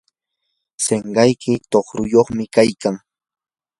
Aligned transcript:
sinqayki 0.85 1.53
tuqruyuqmi 1.71 2.45
kaykan. 2.55 2.95